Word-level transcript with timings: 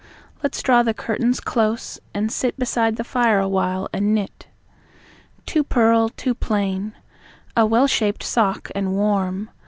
Let's 0.41 0.63
draw 0.63 0.81
the 0.81 0.95
curtains 0.95 1.39
close 1.39 1.99
and 2.11 2.31
sit 2.31 2.57
Beside 2.57 2.95
the 2.95 3.03
fire 3.03 3.37
awhile 3.37 3.87
and 3.93 4.15
knit. 4.15 4.47
Two 5.45 5.63
purl 5.63 6.09
two 6.09 6.33
plain. 6.33 6.93
A 7.55 7.67
well 7.67 7.85
shaped 7.85 8.23
sock, 8.23 8.71
And 8.73 8.93
warm. 8.95 9.51